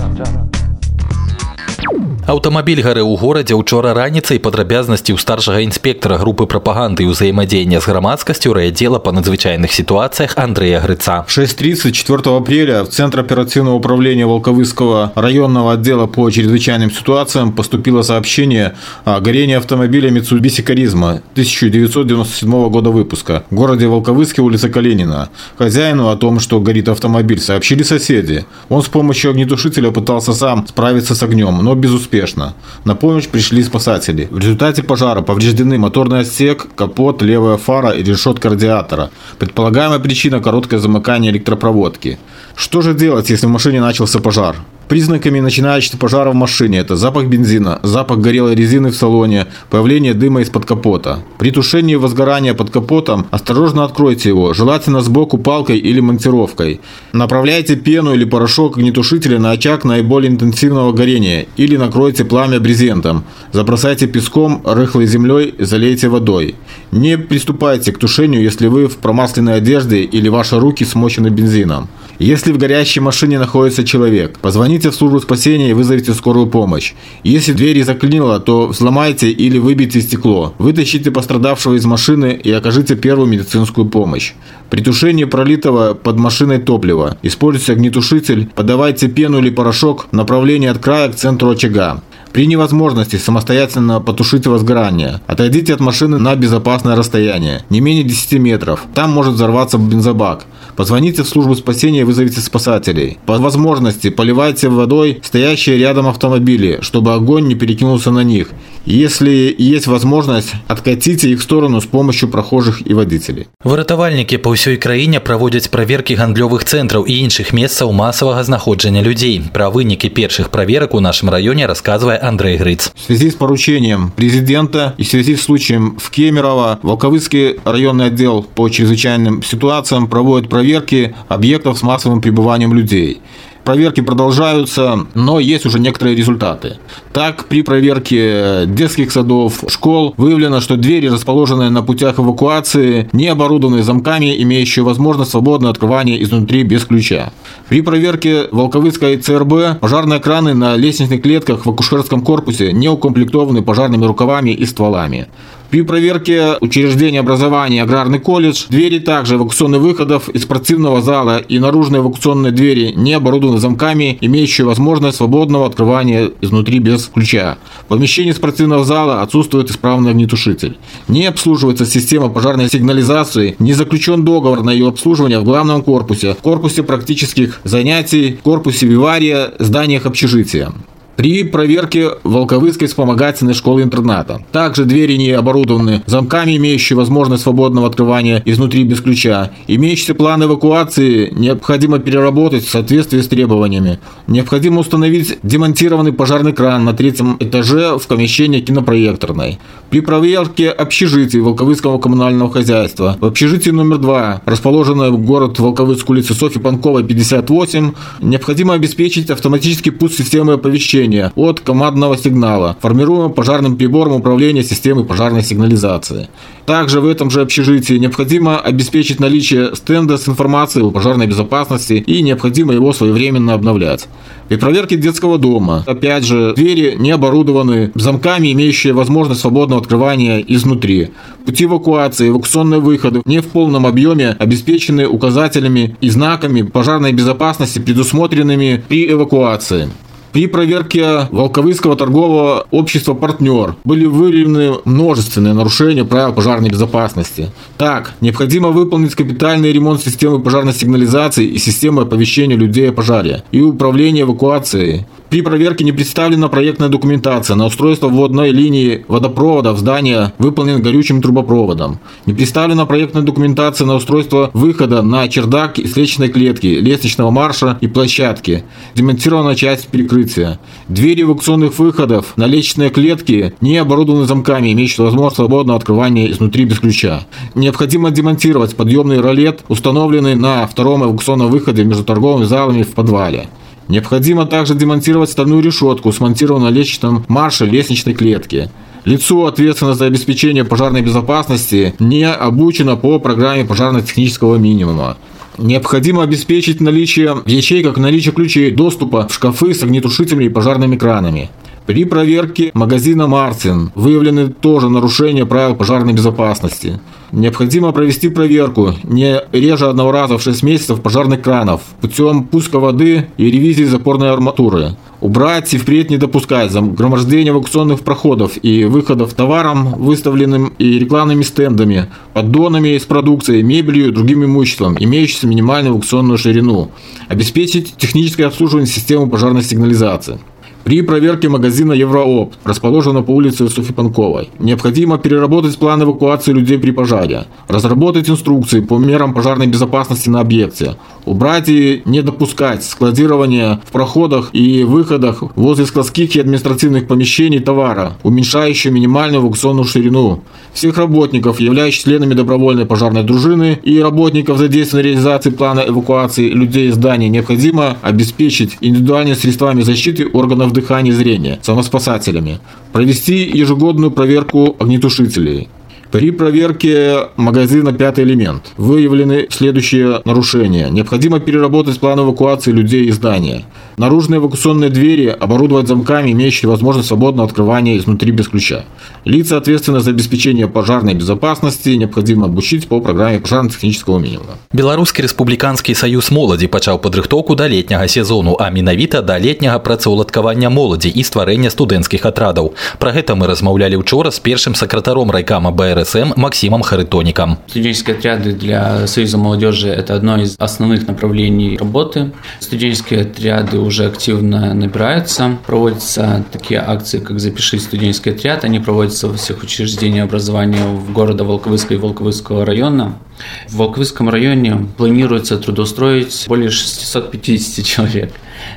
Аўтамабіль 2.24 2.80
гарэў 2.80 3.10
у 3.12 3.16
горадзе 3.20 3.52
учора 3.60 3.92
раніцай 3.94 4.40
падрабязнасці 4.40 5.12
ў 5.12 5.20
старшага 5.20 5.60
інспектара 5.60 6.16
групы 6.16 6.48
прапаганды 6.48 7.04
і 7.04 7.12
ўзаемадзеяння 7.12 7.84
с 7.84 7.86
грамадскасцю 7.86 8.54
райотдела 8.56 8.98
по 9.04 9.12
надзвычайных 9.12 9.74
ситуациях 9.76 10.38
Андрея 10.38 10.80
Грыца. 10.80 11.26
В 11.28 11.38
6.30 11.38 11.92
4 11.92 12.38
апреля 12.38 12.84
в 12.86 12.90
Центр 12.96 13.20
оперативного 13.20 13.76
управления 13.76 14.26
Волковыского 14.26 15.12
районного 15.16 15.74
отдела 15.74 16.08
по 16.08 16.30
чрезвычайным 16.30 16.92
ситуациям 16.92 17.52
поступило 17.52 18.04
сообщение 18.04 18.76
о 19.04 19.20
горении 19.20 19.56
автомобиля 19.56 20.10
Mitsubishi 20.10 20.64
Каризма 20.64 21.22
1997 21.36 22.70
года 22.70 22.90
выпуска 22.90 23.44
в 23.50 23.56
городе 23.56 23.88
Волковыске, 23.88 24.42
улица 24.42 24.70
Калинина. 24.70 25.28
Хозяину 25.58 26.08
о 26.08 26.16
том, 26.16 26.40
что 26.40 26.62
горит 26.62 26.88
автомобиль, 26.88 27.42
сообщили 27.42 27.84
соседи. 27.84 28.46
Он 28.70 28.82
с 28.82 28.88
помощью 28.88 29.32
огнетушителя 29.32 29.92
пытался 29.92 30.32
сам 30.32 30.66
справиться 30.66 31.16
с 31.16 31.22
огнем, 31.22 31.60
но 31.62 31.76
безуспешно 31.79 32.19
успешно. 32.19 32.55
На 32.85 32.95
помощь 32.95 33.29
пришли 33.29 33.63
спасатели. 33.63 34.29
В 34.31 34.39
результате 34.39 34.83
пожара 34.83 35.23
повреждены 35.23 35.79
моторный 35.79 36.21
отсек, 36.21 36.67
капот, 36.75 37.23
левая 37.23 37.57
фара 37.57 37.91
и 37.91 38.03
решетка 38.03 38.49
радиатора. 38.49 39.11
Предполагаемая 39.39 39.99
причина– 39.99 40.41
короткое 40.43 40.81
замыкание 40.81 41.31
электропроводки. 41.33 42.19
Что 42.57 42.83
же 42.83 42.95
делать, 42.95 43.31
если 43.31 43.47
в 43.47 43.51
машине 43.51 43.81
начался 43.81 44.19
пожар? 44.21 44.57
Признаками 44.89 45.41
начинающего 45.41 45.99
пожара 45.99 46.31
в 46.31 46.35
машине– 46.35 46.79
это 46.81 46.97
запах 46.97 47.27
бензина, 47.27 47.79
запах 47.83 48.21
горелой 48.21 48.55
резины 48.55 48.89
в 48.89 48.97
салоне, 48.97 49.47
появление 49.69 50.15
дыма 50.15 50.41
из-под 50.41 50.65
капота. 50.65 51.19
При 51.39 51.51
тушении 51.51 51.95
возгорания 51.95 52.55
под 52.55 52.71
капотом 52.71 53.27
осторожно 53.31 53.85
откройте 53.85 54.31
его, 54.31 54.55
желательно 54.55 55.03
сбоку 55.03 55.37
палкой 55.37 55.79
или 55.79 56.01
монтировкой. 56.01 56.81
Направляйте 57.13 57.77
пену 57.77 58.15
или 58.15 58.25
порошок 58.25 58.79
огнетушителя 58.79 59.39
на 59.39 59.51
очаг 59.51 59.85
наиболее 59.85 60.33
интенсивного 60.33 60.93
горения 60.93 61.47
или 61.59 61.77
накройте 61.77 62.25
пламя 62.25 62.59
брезентом. 62.59 63.25
Забросайте 63.53 64.07
песком, 64.07 64.63
рыхлой 64.65 65.07
землей, 65.07 65.55
залейте 65.59 66.09
водой. 66.09 66.55
Не 66.93 67.19
приступайте 67.19 67.93
к 67.93 67.99
тушению, 67.99 68.43
если 68.43 68.69
вы 68.69 68.89
в 68.89 68.97
промасленной 68.97 69.57
одежде 69.57 70.01
или 70.01 70.31
ваши 70.31 70.59
руки 70.59 70.87
смочены 70.87 71.29
бензином. 71.29 71.89
Если 72.19 72.51
в 72.51 72.59
горящей 72.59 73.01
машине 73.01 73.39
находится 73.39 73.85
человек, 73.85 74.41
позвоните 74.41 74.91
в 74.91 74.95
службу 74.95 75.21
спасения 75.21 75.71
и 75.71 75.73
вызовите 75.73 76.15
скорую 76.15 76.49
помощь. 76.49 76.95
Если 77.23 77.53
двери 77.53 77.83
заклинило, 77.83 78.41
то 78.41 78.67
взломайте 78.67 79.31
или 79.31 79.59
выбейте 79.59 80.01
стекло. 80.01 80.53
Вытащите 80.59 81.13
пострадавшего 81.13 81.75
из 81.75 81.85
машины 81.85 82.39
и 82.43 82.51
окажите 82.51 82.97
первую 82.97 83.29
медицинскую 83.29 83.87
помощь. 83.87 84.33
При 84.69 84.83
тушении 84.83 85.25
пролитого 85.25 85.95
под 85.95 86.17
машиной 86.19 86.59
топлива 86.59 87.17
используйте 87.23 87.75
огнетушитель, 87.75 88.51
подавайте 88.53 89.07
пену 89.07 89.39
или 89.39 89.51
порошок 89.51 90.09
в 90.11 90.13
направлении 90.13 90.69
от 90.69 90.79
края 90.79 91.11
к 91.11 91.15
центру 91.15 91.51
очага. 91.51 92.03
При 92.33 92.47
невозможности 92.47 93.17
самостоятельно 93.17 94.01
потушить 94.01 94.47
возгорание, 94.47 95.21
отойдите 95.27 95.73
от 95.73 95.81
машины 95.81 96.19
на 96.19 96.35
безопасное 96.37 96.95
расстояние, 96.95 97.65
не 97.71 97.81
менее 97.81 98.05
10 98.05 98.33
метров. 98.41 98.87
Там 98.95 99.13
может 99.13 99.35
взорваться 99.35 99.79
бензобак. 99.79 100.47
Позвоните 100.76 101.24
в 101.24 101.28
службу 101.28 101.56
спасения 101.56 102.02
и 102.02 102.04
вызовите 102.04 102.42
спасателей. 102.42 103.20
По 103.26 103.38
возможности 103.38 104.10
поливайте 104.10 104.70
водой 104.70 105.22
стоящие 105.24 105.78
рядом 105.78 106.08
автомобили, 106.08 106.80
чтобы 106.82 107.14
огонь 107.14 107.48
не 107.48 107.56
перекинулся 107.56 108.12
на 108.12 108.24
них. 108.24 108.50
Если 108.86 109.56
есть 109.58 109.88
возможность, 109.88 110.54
откатите 110.68 111.30
их 111.30 111.40
в 111.40 111.44
сторону 111.44 111.80
с 111.80 111.86
помощью 111.86 112.30
прохожих 112.30 112.82
и 112.86 112.94
водителей. 112.94 113.48
Выратавальнікі 113.64 114.38
па 114.44 114.52
ўсёй 114.52 114.76
краіне 114.76 115.24
праводзяць 115.24 115.72
праверкі 115.72 116.20
гандлёвых 116.20 116.66
цэнтраў 116.66 117.08
і 117.08 117.14
іншых 117.24 117.54
месцаў 117.54 117.94
масавага 117.94 118.44
знаходжання 118.44 119.02
людзей. 119.02 119.42
Пра 119.54 119.70
вынікі 119.70 120.10
першых 120.10 120.50
праверак 120.50 120.96
у 120.96 121.00
нашем 121.00 121.30
районе 121.30 121.66
рассказывает 121.66 122.24
Андрей 122.24 122.58
Грыц. 122.58 122.92
В 122.96 123.02
связи 123.08 123.32
с 123.32 123.36
поручением 123.36 124.12
президента 124.12 124.96
и 124.98 125.04
в 125.04 125.08
связи 125.08 125.36
с 125.36 125.44
случаем 125.44 125.98
в 126.00 126.10
Кемерово, 126.10 126.80
Волковыцкий 126.82 127.60
районный 127.64 128.08
отдел 128.08 128.42
по 128.44 128.70
чрезвычайным 128.70 129.44
ситуациям 129.44 130.08
проводит 130.08 130.47
проверки 130.49 131.15
объектов 131.29 131.79
с 131.79 131.83
массовым 131.83 132.21
пребыванием 132.21 132.73
людей. 132.75 133.21
Проверки 133.69 134.01
продолжаются, 134.01 135.07
но 135.13 135.39
есть 135.41 135.67
уже 135.67 135.79
некоторые 135.79 136.17
результаты. 136.17 136.79
Так, 137.13 137.45
при 137.49 137.61
проверке 137.61 138.65
детских 138.65 139.13
садов, 139.13 139.63
школ 139.69 140.15
выявлено, 140.17 140.63
что 140.63 140.77
двери, 140.77 141.09
расположенные 141.09 141.69
на 141.69 141.83
путях 141.83 142.19
эвакуации, 142.19 143.11
не 143.13 143.29
оборудованы 143.29 143.83
замками, 143.83 144.43
имеющие 144.43 144.87
возможность 144.87 145.33
свободного 145.33 145.73
открывания 145.73 146.17
изнутри 146.23 146.63
без 146.63 146.87
ключа. 146.87 147.31
При 147.69 147.83
проверке 147.83 148.47
Волковыцкой 148.51 149.19
ЦРБ 149.19 149.81
пожарные 149.81 150.21
краны 150.21 150.55
на 150.55 150.75
лестничных 150.75 151.21
клетках 151.21 151.67
в 151.67 151.71
акушерском 151.71 152.23
корпусе 152.23 152.73
не 152.73 152.89
укомплектованы 152.89 153.61
пожарными 153.61 154.07
рукавами 154.07 154.49
и 154.49 154.65
стволами. 154.65 155.29
При 155.71 155.83
проверке 155.83 156.57
учреждения 156.63 157.21
образования 157.21 157.83
аграрный 157.83 158.19
колледж, 158.19 158.65
двери 158.71 159.01
также 159.01 159.35
эвакуационных 159.35 159.83
выходов 159.83 160.31
из 160.31 160.45
спортивного 160.45 161.03
зала 161.03 161.39
и 161.39 161.59
наружные 161.59 162.01
эвакуационные 162.01 162.53
двери 162.53 162.95
не 162.97 163.13
оборудованы 163.13 163.59
замками, 163.59 164.17
имеющие 164.23 164.67
возможность 164.67 165.19
свободного 165.19 165.67
открывания 165.67 166.31
изнутри 166.41 166.79
без 166.79 167.11
ключа. 167.13 167.59
В 167.83 167.89
помещении 167.89 168.33
спортивного 168.33 168.83
зала 168.85 169.21
отсутствует 169.21 169.71
исправный 169.71 170.13
огнетушитель. 170.13 170.79
Не 171.07 171.27
обслуживается 171.27 171.85
система 171.85 172.31
пожарной 172.31 172.71
сигнализации, 172.71 173.55
не 173.59 173.75
заключен 173.75 174.25
договор 174.25 174.63
на 174.63 174.71
ее 174.71 174.89
обслуживание 174.89 175.39
в 175.39 175.45
главном 175.45 175.83
корпусе, 175.83 176.33
в 176.33 176.39
корпусе 176.39 176.83
практических 176.83 177.61
занятий, 177.65 178.39
в 178.41 178.43
корпусе 178.43 178.87
вивария, 178.87 179.53
зданиях 179.59 180.07
общежития. 180.07 180.73
При 181.19 181.43
проверке 181.43 182.11
Волковыской 182.23 182.87
вспомогательной 182.87 183.53
школы-интерната. 183.53 184.41
Также 184.53 184.85
двери 184.85 185.17
не 185.17 185.33
оборудованы 185.33 186.05
замками, 186.07 186.57
имеющие 186.57 186.97
возможность 186.97 187.43
свободного 187.43 187.89
открывания 187.89 188.41
изнутри 188.45 188.85
без 188.85 189.01
ключа. 189.01 189.51
Имеющиеся 189.67 190.15
план 190.15 190.45
эвакуации 190.45 191.33
необходимо 191.35 191.99
переработать 191.99 192.65
в 192.65 192.71
соответствии 192.71 193.21
с 193.21 193.27
требованиями. 193.27 193.99
Необходимо 194.29 194.79
установить 194.79 195.41
демонтированный 195.43 196.13
пожарный 196.13 196.53
кран 196.53 196.85
на 196.85 196.93
третьем 196.93 197.37
этаже 197.41 197.99
в 197.99 198.07
помещении 198.07 198.61
кинопроекторной. 198.61 199.59
При 199.91 200.01
проверке 200.01 200.71
общежитий 200.71 201.41
Волковыского 201.41 201.99
коммунального 201.99 202.53
хозяйства 202.53 203.17
в 203.21 203.25
общежитии 203.25 203.71
номер 203.71 203.99
2, 203.99 204.43
расположенное 204.45 205.11
в 205.11 205.19
город 205.19 205.59
Волковыск 205.59 206.09
улицы 206.09 206.35
Софьи 206.35 206.63
Панковой, 206.63 207.03
58, 207.03 207.93
необходимо 208.21 208.75
обеспечить 208.75 209.31
автоматический 209.31 209.91
пуск 209.91 210.19
системы 210.19 210.53
оповещения 210.53 211.08
оповещения 211.09 211.33
от 211.35 211.61
командного 211.61 212.17
сигнала, 212.17 212.77
формируемого 212.81 213.29
пожарным 213.29 213.77
прибором 213.77 214.13
управления 214.13 214.63
системой 214.63 215.05
пожарной 215.05 215.43
сигнализации. 215.43 216.29
Также 216.67 217.01
в 217.01 217.07
этом 217.07 217.31
же 217.31 217.41
общежитии 217.41 217.95
необходимо 217.95 218.59
обеспечить 218.59 219.21
наличие 219.21 219.75
стенда 219.75 220.19
с 220.19 220.29
информацией 220.29 220.85
о 220.85 220.91
пожарной 220.91 221.27
безопасности 221.27 221.95
и 221.95 222.23
необходимо 222.23 222.75
его 222.75 222.93
своевременно 222.93 223.55
обновлять. 223.55 224.07
При 224.49 224.57
проверке 224.57 224.97
детского 224.97 225.39
дома, 225.39 225.85
опять 225.87 226.25
же, 226.25 226.55
двери 226.55 226.97
не 226.99 227.11
оборудованы 227.11 227.91
замками, 227.95 228.53
имеющие 228.53 228.93
возможность 228.93 229.41
свободного 229.41 229.81
открывания 229.81 230.41
изнутри. 230.41 231.09
Пути 231.45 231.65
эвакуации, 231.65 232.29
эвакуационные 232.29 232.81
выходы 232.81 233.23
не 233.25 233.41
в 233.41 233.47
полном 233.47 233.87
объеме 233.87 234.37
обеспечены 234.39 235.07
указателями 235.07 235.97
и 236.01 236.11
знаками 236.11 236.63
пожарной 236.63 237.13
безопасности, 237.13 237.79
предусмотренными 237.79 238.83
при 238.89 239.11
эвакуации. 239.11 239.89
При 240.33 240.47
проверке 240.47 241.27
Волковыского 241.31 241.97
торгового 241.97 242.67
общества 242.71 243.15
«Партнер» 243.15 243.77
были 243.85 244.05
выявлены 244.05 244.75
множественные 244.85 245.55
нарушения 245.55 246.05
правил 246.05 246.35
пожарной 246.35 246.69
безопасности. 246.69 247.51
Так, 247.77 248.13
необходимо 248.21 248.69
выполнить 248.69 249.15
капитальный 249.15 249.73
ремонт 249.73 250.03
системы 250.03 250.41
пожарной 250.41 250.75
сигнализации 250.75 251.47
и 251.47 251.59
системы 251.59 252.03
оповещения 252.03 252.57
людей 252.57 252.91
о 252.91 252.93
пожаре 252.93 253.43
и 253.53 253.61
управления 253.61 254.23
эвакуацией. 254.23 255.07
При 255.31 255.43
проверке 255.43 255.85
не 255.85 255.93
представлена 255.93 256.49
проектная 256.49 256.89
документация 256.89 257.55
на 257.55 257.67
устройство 257.67 258.09
вводной 258.09 258.51
линии 258.51 259.05
водопровода 259.09 259.75
в 259.75 259.79
здание, 259.79 260.33
выполнен 260.39 260.81
горючим 260.81 261.21
трубопроводом. 261.21 262.01
Не 262.25 262.33
представлена 262.33 262.87
проектная 262.87 263.23
документация 263.23 263.87
на 263.87 263.97
устройство 263.97 264.51
выхода 264.55 265.03
на 265.03 265.29
чердак 265.29 265.79
из 265.79 265.95
лестничной 265.95 266.29
клетки, 266.31 266.67
лестничного 266.67 267.31
марша 267.31 267.77
и 267.83 267.89
площадки. 267.89 268.65
Демонтирована 268.95 269.55
часть 269.55 269.89
перекрытия. 269.89 270.59
Двери 270.89 271.23
эвакуационных 271.23 271.79
выходов 271.79 272.33
на 272.37 272.47
лестничные 272.47 272.89
клетки 272.89 273.53
не 273.61 273.77
оборудованы 273.77 274.25
замками, 274.25 274.73
имеющие 274.73 275.05
возможность 275.05 275.37
свободного 275.37 275.79
открывания 275.79 276.31
изнутри 276.31 276.65
без 276.65 276.79
ключа. 276.79 277.27
Необходимо 277.55 278.11
демонтировать 278.11 278.77
подъемный 278.77 279.21
ролет, 279.21 279.61
установленный 279.69 280.37
на 280.37 280.67
втором 280.67 281.05
эвакуационном 281.05 281.51
выходе 281.51 281.85
между 281.85 282.03
торговыми 282.03 282.45
залами 282.45 282.83
в 282.83 282.95
подвале. 282.95 283.49
Необходимо 283.89 284.45
также 284.45 284.75
демонтировать 284.75 285.31
стальную 285.31 285.63
решетку, 285.63 286.13
смонтированную 286.13 286.71
на 286.71 286.75
лестничном 286.75 287.25
марше 287.29 287.65
лестничной 287.65 288.15
клетки. 288.15 288.71
Лицо, 289.05 289.47
ответственное 289.47 289.95
за 289.95 290.05
обеспечение 290.05 290.65
пожарной 290.65 291.01
безопасности, 291.01 291.95
не 291.99 292.31
обучено 292.31 292.97
по 292.97 293.19
программе 293.19 293.65
пожарно-технического 293.65 294.57
минимума. 294.57 295.17
Необходимо 295.57 296.23
обеспечить 296.23 296.81
наличие 296.81 297.35
в 297.35 297.49
ячейках 297.49 297.97
наличие 297.97 298.33
ключей 298.33 298.71
доступа 298.71 299.27
в 299.27 299.35
шкафы 299.35 299.75
с 299.75 299.83
огнетушителями 299.83 300.45
и 300.45 300.49
пожарными 300.49 300.97
кранами. 300.97 301.51
При 301.89 302.05
проверке 302.05 302.71
магазина 302.75 303.29
«Мартин» 303.29 303.93
выявлены 303.95 304.49
тоже 304.49 304.91
нарушения 304.91 305.47
правил 305.47 305.75
пожарной 305.75 306.13
безопасности. 306.13 307.01
Необходимо 307.33 307.93
провести 307.93 308.29
проверку 308.29 308.93
не 309.05 309.41
реже 309.53 309.87
одного 309.87 310.13
раза 310.13 310.37
в 310.37 310.43
6 310.43 310.63
месяцев 310.65 311.01
пожарных 311.01 311.41
кранов 311.41 311.81
путем 312.03 312.45
пуска 312.45 312.79
воды 312.79 313.29
и 313.39 313.51
ревизии 313.51 313.85
запорной 313.85 314.31
арматуры. 314.31 314.97
Убрать 315.23 315.73
и 315.73 315.79
впредь 315.79 316.11
не 316.11 316.19
допускать 316.19 316.73
загромождения 316.73 317.53
эвакуационных 317.53 318.01
проходов 318.01 318.59
и 318.61 318.85
выходов 318.85 319.33
товаром, 319.33 319.95
выставленным 319.95 320.75
и 320.77 320.99
рекламными 320.99 321.43
стендами, 321.43 322.11
поддонами 322.35 322.99
с 322.99 323.05
продукцией, 323.05 323.63
мебелью 323.63 324.09
и 324.09 324.13
другим 324.13 324.45
имуществом, 324.45 324.95
имеющимся 325.01 325.47
минимальную 325.47 325.95
эвакуационную 325.95 326.37
ширину. 326.37 326.91
Обеспечить 327.29 327.95
техническое 327.97 328.45
обслуживание 328.45 328.87
системы 328.87 329.27
пожарной 329.27 329.63
сигнализации. 329.63 330.39
При 330.85 331.03
проверке 331.03 331.49
магазина 331.49 331.93
Еврооп, 331.93 332.55
расположенного 332.65 333.23
по 333.23 333.33
улице 333.33 333.69
Софьи 333.69 333.93
Панковой, 333.93 334.51
необходимо 334.59 335.19
переработать 335.19 335.77
план 335.79 336.03
эвакуации 336.03 336.53
людей 336.53 336.79
при 336.79 336.93
пожаре, 336.93 337.45
разработать 337.69 338.31
инструкции 338.31 338.81
по 338.81 338.99
мерам 338.99 339.35
пожарной 339.35 339.67
безопасности 339.67 340.31
на 340.31 340.41
объекте, 340.41 340.97
убрать 341.29 341.69
и 341.69 342.03
не 342.05 342.23
допускать 342.23 342.85
складирования 342.85 343.81
в 343.87 343.93
проходах 343.93 344.51
и 344.53 344.85
выходах 344.85 345.43
возле 345.55 345.87
складских 345.87 346.35
и 346.37 346.41
административных 346.41 347.07
помещений 347.07 347.61
товара, 347.61 348.17
уменьшающего 348.23 348.93
минимальную 348.93 349.43
эвакуационную 349.43 349.85
ширину. 349.85 350.43
Всех 350.73 350.97
работников, 350.99 351.61
являющихся 351.61 352.09
членами 352.09 352.35
добровольной 352.35 352.87
пожарной 352.87 353.23
дружины 353.23 353.79
и 353.83 354.01
работников, 354.01 354.59
задействованных 354.59 355.05
в 355.05 355.07
реализации 355.07 355.51
плана 355.51 355.85
эвакуации 355.87 356.49
людей 356.49 356.89
из 356.89 356.95
здания, 356.95 357.29
необходимо 357.29 357.97
обеспечить 358.03 358.77
индивидуальными 358.81 359.35
средствами 359.35 359.83
защиты 359.83 360.27
органов 360.33 360.73
дыхания 360.73 361.13
и 361.13 361.15
зрения, 361.15 361.59
самоспасателями, 361.63 362.61
провести 362.93 363.51
ежегодную 363.53 364.11
проверку 364.11 364.77
огнетушителей, 364.79 365.69
при 366.14 366.30
проверке 366.30 367.30
магазина 367.38 367.92
«Пятый 367.92 368.24
элемент» 368.24 368.72
выявлены 368.78 369.48
следующие 369.50 370.22
нарушения. 370.26 370.90
Необходимо 370.90 371.40
переработать 371.40 372.00
план 372.00 372.20
эвакуации 372.20 372.72
людей 372.72 373.06
из 373.06 373.16
здания. 373.16 373.66
Наружные 373.98 374.38
эвакуационные 374.38 374.92
двери 374.92 375.26
оборудовать 375.28 375.88
замками, 375.88 376.32
имеющие 376.32 376.70
возможность 376.70 377.08
свободного 377.08 377.48
открывания 377.48 377.98
изнутри 377.98 378.32
без 378.32 378.48
ключа. 378.48 378.86
Лица, 379.26 379.58
ответственные 379.58 380.02
за 380.02 380.12
обеспечение 380.12 380.68
пожарной 380.68 381.16
безопасности, 381.16 381.90
необходимо 381.90 382.46
обучить 382.46 382.88
по 382.88 383.02
программе 383.02 383.40
пожарно-технического 383.40 384.20
минимума. 384.20 384.62
Беларускі 384.72 385.26
рэспубліканскі 385.26 385.96
саюз 385.98 386.30
моладзі 386.30 386.70
пачаў 386.70 387.02
падрыхтоўку 387.02 387.56
да 387.56 387.66
летняга 387.68 388.08
сезону, 388.08 388.54
а 388.60 388.70
менавіта 388.70 389.22
да 389.22 389.40
летняга 389.40 389.80
працаўладкавання 389.80 390.70
моладзі 390.70 391.10
і 391.10 391.24
стварэння 391.26 391.74
студэнцкіх 391.74 392.26
атрадаў. 392.26 392.74
Пра 393.02 393.18
гэта 393.18 393.34
мы 393.34 393.50
размаўлялі 393.50 393.98
учора 393.98 394.30
з 394.30 394.38
першым 394.38 394.76
сакратаром 394.76 395.32
райкама 395.32 395.72
БР 395.72 395.97
РСМ 395.99 396.33
Максимом 396.37 396.83
Харитоником. 396.83 397.59
Студенческие 397.67 398.17
отряды 398.17 398.53
для 398.53 399.07
Союза 399.07 399.39
молодежи– 399.39 399.89
это 399.91 400.15
одно 400.15 400.41
из 400.41 400.57
основных 400.59 401.07
направлений 401.07 401.77
работы. 401.77 402.33
Студенческие 402.61 403.23
отряды 403.23 403.79
уже 403.79 404.07
активно 404.07 404.75
набираются. 404.75 405.59
Проводятся 405.67 406.45
такие 406.53 406.81
акции, 406.81 407.19
как 407.19 407.41
«Запиши 407.41 407.79
студенческий 407.79 408.33
отряд». 408.33 408.65
Они 408.65 408.79
проводятся 408.79 409.29
во 409.29 409.37
всех 409.37 409.63
учреждениях 409.63 410.25
образования 410.27 410.85
в 410.87 411.13
города 411.13 411.45
Волковыска 411.45 411.95
и 411.95 411.97
Волковыского 411.97 412.65
района. 412.65 413.19
В 413.69 413.77
Волковыском 413.77 414.29
районе 414.29 414.89
планируется 414.97 415.59
трудоустроить 415.59 416.45
более 416.49 416.71
650 416.71 417.85
человек. 417.85 418.33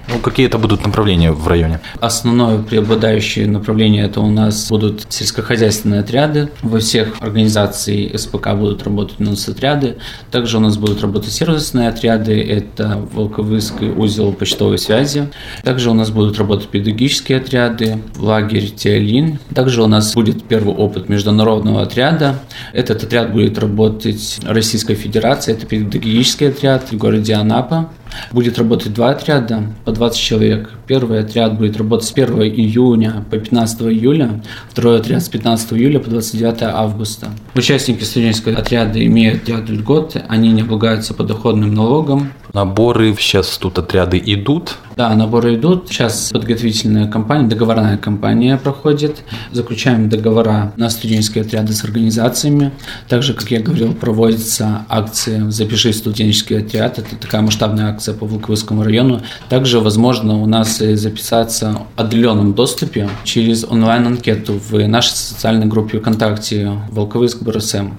Ну, 0.07 0.19
какие 0.19 0.45
это 0.45 0.57
будут 0.57 0.85
направления 0.85 1.31
в 1.31 1.47
районе? 1.47 1.79
Основное 1.99 2.57
преобладающее 2.59 3.47
направление 3.47 4.05
это 4.05 4.21
у 4.21 4.29
нас 4.29 4.69
будут 4.69 5.05
сельскохозяйственные 5.09 6.01
отряды. 6.01 6.49
Во 6.61 6.79
всех 6.79 7.15
организациях 7.19 8.19
СПК 8.19 8.53
будут 8.53 8.83
работать 8.83 9.19
у 9.19 9.23
нас 9.23 9.47
отряды. 9.47 9.97
Также 10.31 10.57
у 10.57 10.59
нас 10.59 10.77
будут 10.77 11.01
работать 11.01 11.31
сервисные 11.31 11.89
отряды. 11.89 12.41
Это 12.41 13.01
Волковыский 13.13 13.89
узел 13.89 14.33
почтовой 14.33 14.77
связи. 14.77 15.29
Также 15.63 15.89
у 15.89 15.93
нас 15.93 16.09
будут 16.09 16.37
работать 16.37 16.67
педагогические 16.69 17.39
отряды, 17.39 17.99
лагерь 18.17 18.69
Теолин. 18.69 19.39
Также 19.53 19.83
у 19.83 19.87
нас 19.87 20.13
будет 20.13 20.43
первый 20.43 20.75
опыт 20.75 21.09
международного 21.09 21.81
отряда. 21.81 22.39
Этот 22.73 23.03
отряд 23.03 23.31
будет 23.31 23.57
работать 23.59 24.39
Российской 24.53 24.95
Федерации. 24.95 25.53
Это 25.53 25.65
педагогический 25.65 26.45
отряд 26.45 26.91
в 26.91 26.97
городе 26.97 27.33
Анапа. 27.33 27.89
Будет 28.31 28.57
работать 28.57 28.93
два 28.93 29.11
отряда 29.11 29.63
по 29.85 29.91
20 29.91 30.19
человек. 30.19 30.71
Первый 30.87 31.19
отряд 31.19 31.57
будет 31.57 31.77
работать 31.77 32.07
с 32.07 32.13
1 32.13 32.41
июня 32.41 33.25
по 33.29 33.37
15 33.37 33.81
июля, 33.83 34.41
второй 34.69 34.99
отряд 34.99 35.23
с 35.23 35.29
15 35.29 35.73
июля 35.73 35.99
по 35.99 36.09
29 36.09 36.63
августа. 36.63 37.29
Участники 37.55 38.03
студенческого 38.03 38.57
отряда 38.57 39.03
имеют 39.05 39.47
ряд 39.47 39.69
льгот, 39.69 40.15
они 40.27 40.51
не 40.51 40.61
облагаются 40.61 41.13
подоходным 41.13 41.73
налогом. 41.73 42.31
Наборы 42.53 43.15
сейчас 43.17 43.57
тут 43.57 43.79
отряды 43.79 44.21
идут? 44.25 44.75
Да, 44.97 45.15
наборы 45.15 45.55
идут. 45.55 45.87
Сейчас 45.87 46.31
подготовительная 46.33 47.07
кампания, 47.07 47.47
договорная 47.47 47.97
кампания 47.97 48.57
проходит. 48.57 49.23
Заключаем 49.51 50.09
договора 50.09 50.73
на 50.75 50.89
студенческие 50.89 51.45
отряды 51.45 51.71
с 51.71 51.83
организациями. 51.85 52.71
Также, 53.07 53.33
как 53.33 53.49
я 53.51 53.61
говорил, 53.61 53.93
проводится 53.93 54.85
акция 54.89 55.49
«Запиши 55.49 55.93
студенческий 55.93 56.59
отряд». 56.59 56.99
Это 56.99 57.15
такая 57.15 57.41
масштабная 57.41 57.89
акция 57.89 58.00
акция 58.01 58.15
по 58.15 58.25
Волковыскому 58.25 58.83
району. 58.83 59.21
Также 59.47 59.79
возможно 59.79 60.41
у 60.41 60.47
нас 60.47 60.79
записаться 60.79 61.77
в 61.95 62.01
отдаленном 62.01 62.53
доступе 62.53 63.09
через 63.23 63.63
онлайн-анкету 63.63 64.59
в 64.69 64.87
нашей 64.87 65.15
социальной 65.15 65.67
группе 65.67 65.99
ВКонтакте 65.99 66.71
Волковыск 66.89 67.43
БРСМ. 67.43 67.91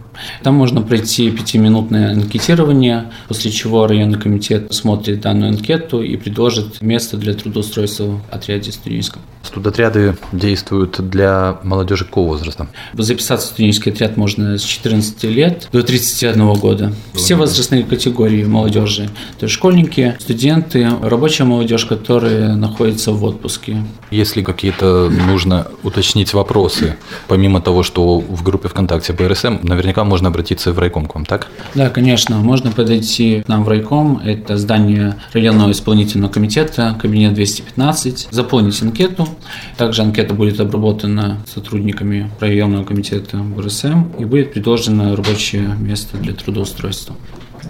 Там 0.43 0.55
можно 0.55 0.83
пройти 0.83 1.31
пятиминутное 1.31 2.13
анкетирование, 2.13 3.13
после 3.29 3.53
чего 3.53 3.87
районный 3.87 4.19
комитет 4.19 4.75
смотрит 4.75 5.21
данную 5.21 5.51
анкету 5.51 6.03
и 6.03 6.17
предложит 6.17 6.83
место 6.83 7.17
для 7.17 7.35
трудоустройства 7.35 8.21
в 8.29 8.35
отряде 8.35 8.73
студенческом. 8.73 9.23
Студотряды 9.53 10.17
действуют 10.33 10.99
для 11.11 11.59
молодежи 11.63 12.07
какого 12.07 12.29
возраста? 12.29 12.69
Записаться 12.95 13.49
в 13.49 13.51
студенческий 13.51 13.93
отряд 13.93 14.17
можно 14.17 14.57
с 14.57 14.63
14 14.63 15.25
лет 15.25 15.69
до 15.71 15.83
31 15.83 16.55
года. 16.55 16.95
Все 17.13 17.35
возрастные 17.35 17.85
категории 17.85 18.45
молодежи. 18.45 19.11
То 19.39 19.45
есть 19.45 19.55
школьники, 19.55 20.17
студенты, 20.21 20.89
рабочая 21.03 21.45
молодежь, 21.45 21.85
которые 21.85 22.55
находятся 22.55 23.13
в 23.13 23.23
отпуске. 23.25 23.85
Если 24.11 24.43
какие-то 24.43 25.11
нужно 25.11 25.67
уточнить 25.83 26.33
вопросы, 26.33 26.97
помимо 27.29 27.61
того, 27.61 27.83
что 27.83 28.21
в 28.21 28.43
группе 28.43 28.69
ВКонтакте 28.69 29.13
БРСМ, 29.13 29.59
наверняка 29.65 30.03
можно 30.05 30.29
обратиться 30.29 30.73
в 30.73 30.79
райком 30.79 31.05
к 31.05 31.15
вам, 31.15 31.27
так? 31.27 31.49
Да, 31.75 31.91
конечно. 31.91 32.37
Можно 32.39 32.71
подойти 32.71 33.43
к 33.43 33.49
нам 33.49 33.65
в 33.65 33.69
райком. 33.69 34.19
Это 34.25 34.57
здание 34.57 35.17
районного 35.35 35.73
исполнительного 35.73 36.33
комитета, 36.33 36.97
кабинет 36.99 37.35
215, 37.35 38.29
заполнить 38.31 38.81
анкету, 38.81 39.29
также 39.77 40.03
анкета 40.03 40.35
будет 40.35 40.61
обработана 40.61 41.39
сотрудниками 41.47 42.31
районного 42.41 42.85
комитета 42.85 43.39
БРСМ 43.39 44.13
и 44.19 44.25
будет 44.25 44.53
предложено 44.53 45.17
рабочее 45.17 45.77
место 45.79 46.17
для 46.17 46.35
трудоустройства. 46.35 47.17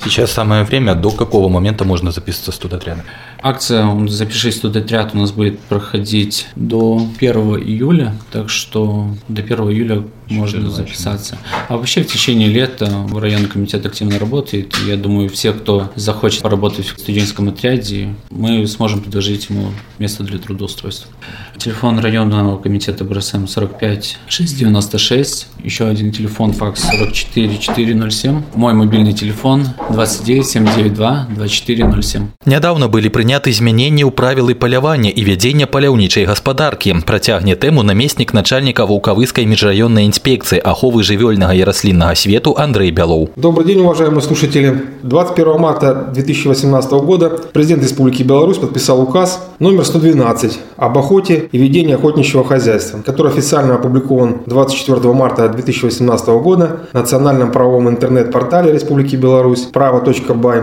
Сейчас 0.04 0.32
самое 0.32 0.64
время. 0.64 0.94
До 0.94 1.10
какого 1.10 1.48
момента 1.48 1.84
можно 1.84 2.10
записываться 2.10 2.52
в 2.52 2.54
студотряды? 2.54 3.02
Акция 3.42 4.08
«Запишись 4.08 4.54
в 4.54 4.58
студотряд» 4.58 5.14
у 5.14 5.18
нас 5.18 5.32
будет 5.32 5.58
проходить 5.60 6.48
до 6.56 7.06
1 7.18 7.32
июля, 7.58 8.14
так 8.30 8.48
что 8.48 9.08
до 9.28 9.42
1 9.42 9.58
июля 9.70 10.04
можно 10.31 10.69
записаться. 10.69 11.37
А 11.67 11.77
вообще 11.77 12.03
в 12.03 12.07
течение 12.07 12.49
лета 12.49 12.91
районный 13.13 13.47
комитет 13.47 13.85
активно 13.85 14.19
работает. 14.19 14.75
Я 14.85 14.97
думаю, 14.97 15.29
все, 15.29 15.53
кто 15.53 15.91
захочет 15.95 16.41
поработать 16.41 16.87
в 16.87 16.99
студенческом 16.99 17.49
отряде, 17.49 18.13
мы 18.29 18.65
сможем 18.67 19.01
предложить 19.01 19.49
ему 19.49 19.71
место 19.99 20.23
для 20.23 20.37
трудоустройства. 20.37 21.11
Телефон 21.57 21.99
районного 21.99 22.57
комитета 22.57 23.03
БРСМ 23.03 23.47
45 23.47 24.17
696. 24.27 25.47
Еще 25.63 25.87
один 25.87 26.11
телефон, 26.11 26.53
факс 26.53 26.83
44 26.83 27.57
407. 27.57 28.43
Мой 28.55 28.73
мобильный 28.73 29.13
телефон 29.13 29.65
29 29.89 30.45
792 30.45 31.27
2407. 31.35 32.27
Недавно 32.45 32.87
были 32.87 33.09
приняты 33.09 33.51
змяненні 33.51 34.03
ў 34.03 34.11
правілы 34.11 34.53
палявання 34.53 35.09
і 35.09 35.23
вядзення 35.23 35.65
паляўнічай 35.65 36.25
гаспадаркі. 36.25 36.95
Працягне 37.05 37.55
тэму 37.55 37.83
намеснік 37.83 38.33
начальника 38.33 38.85
вулкавыскай 38.85 39.45
межрайонной 39.45 40.05
инспекции 40.22 40.60
аховы 40.62 41.02
жывёльнага 41.02 41.52
и 41.52 41.64
раслинного 41.64 42.14
свету 42.14 42.54
Андрей 42.56 42.92
Белов. 42.92 43.30
Добрый 43.34 43.66
день, 43.66 43.80
уважаемые 43.80 44.22
слушатели. 44.22 44.80
21 45.02 45.58
марта 45.58 46.10
2018 46.14 46.92
года 46.92 47.28
президент 47.52 47.82
Республики 47.82 48.22
Беларусь 48.22 48.58
подписал 48.58 49.02
указ 49.02 49.44
номер 49.58 49.84
112 49.84 50.60
об 50.76 50.96
охоте 50.96 51.48
и 51.50 51.58
ведении 51.58 51.94
охотничьего 51.94 52.44
хозяйства, 52.44 53.00
который 53.04 53.32
официально 53.32 53.74
опубликован 53.74 54.42
24 54.46 55.12
марта 55.12 55.48
2018 55.48 56.28
года 56.28 56.82
на 56.92 57.00
национальном 57.00 57.50
правовом 57.50 57.88
интернет-портале 57.88 58.72
Республики 58.72 59.16
Беларусь 59.16 59.62
право.бай 59.72 60.62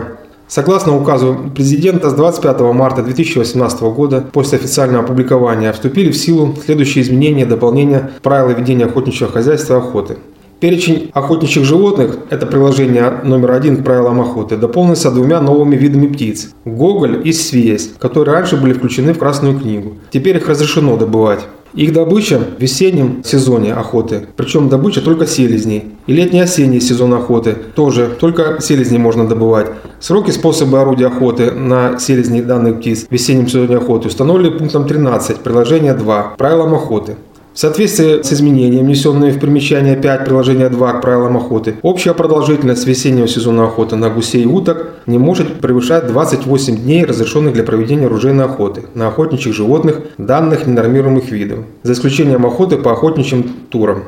Согласно 0.50 0.98
указу 0.98 1.38
президента, 1.56 2.10
с 2.10 2.14
25 2.14 2.60
марта 2.74 3.04
2018 3.04 3.82
года 3.82 4.26
после 4.34 4.58
официального 4.58 5.04
опубликования 5.04 5.72
вступили 5.72 6.12
в 6.12 6.18
силу 6.18 6.56
следующие 6.66 7.04
изменения 7.04 7.44
и 7.44 7.46
дополнения 7.46 8.10
правил 8.24 8.56
ведения 8.58 8.86
охотничьего 8.86 9.32
хозяйства 9.32 9.76
и 9.76 9.78
охоты. 9.78 10.18
Перечень 10.60 11.12
охотничьих 11.14 11.64
животных– 11.64 12.18
это 12.32 12.48
приложение 12.48 13.22
номер 13.24 13.52
один 13.52 13.78
к 13.78 13.86
правилам 13.86 14.22
охоты, 14.22 14.58
дополнился 14.58 15.12
двумя 15.12 15.40
новыми 15.40 15.76
видами 15.76 16.08
птиц– 16.08 16.50
гоголь 16.66 17.22
и 17.24 17.32
свесть, 17.32 18.00
которые 18.00 18.34
раньше 18.34 18.58
были 18.58 18.74
включены 18.74 19.14
в 19.14 19.20
Красную 19.20 19.58
книгу. 19.58 19.98
Теперь 20.12 20.38
их 20.38 20.50
разрешено 20.50 20.98
добывать. 20.98 21.42
Их 21.74 21.94
добыча 21.94 22.40
в 22.40 22.62
весеннем 22.62 23.24
сезоне 23.24 23.74
охоты, 23.74 24.28
причем 24.36 24.70
добыча 24.70 25.02
только 25.02 25.28
селезней. 25.28 25.92
И 26.08 26.14
летний-осенний 26.14 26.82
сезон 26.82 27.14
охоты 27.14 27.56
тоже 27.76 28.10
только 28.20 28.60
селезней 28.60 28.98
можно 28.98 29.28
добывать. 29.28 29.68
Сроки 30.00 30.32
способы 30.32 30.80
орудия 30.82 31.08
охоты 31.08 31.52
на 31.52 32.00
селезней 32.00 32.42
данных 32.42 32.80
птиц 32.80 33.06
в 33.08 33.12
весеннем 33.12 33.48
сезоне 33.48 33.78
охоты 33.78 34.08
установлены 34.08 34.58
пунктом 34.58 34.88
13 34.88 35.38
приложения 35.38 35.94
2 35.94 36.36
правилам 36.38 36.74
охоты. 36.74 37.16
В 37.60 37.62
соответствии 37.62 38.22
с 38.22 38.32
изменением, 38.32 38.86
внесенные 38.86 39.34
в 39.34 39.40
примечание 39.42 39.98
5 39.98 40.24
приложения 40.24 40.70
2 40.70 40.94
к 40.94 41.02
правилам 41.02 41.36
охоты, 41.36 41.76
общая 41.82 42.14
продолжительность 42.14 42.88
весеннего 42.88 43.28
сезона 43.28 43.66
охоты 43.66 43.98
на 43.98 44.10
гусей 44.10 44.44
и 44.44 44.46
уток 44.46 44.92
не 45.08 45.18
может 45.18 45.60
превышать 45.60 46.08
28 46.08 46.78
дней, 46.78 47.04
разрешенных 47.04 47.52
для 47.52 47.66
проведения 47.66 48.06
оружейной 48.06 48.46
охоты 48.46 48.84
на 48.94 49.10
охотничьих 49.10 49.54
животных 49.54 50.00
данных 50.18 50.68
ненормируемых 50.68 51.32
видов, 51.32 51.66
за 51.84 51.92
исключением 51.92 52.46
охоты 52.46 52.78
по 52.78 52.94
охотничьим 52.94 53.44
турам. 53.70 54.06